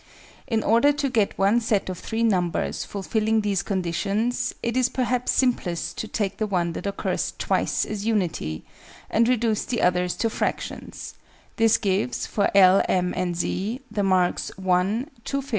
[0.47, 5.31] In order to get one set of 3 numbers fulfilling these conditions, it is perhaps
[5.31, 8.65] simplest to take the one that occurs twice as unity,
[9.11, 11.13] and reduce the others to fractions:
[11.57, 15.47] this gives, for L, M, and Z, the marks 1, 2/5, 4/3.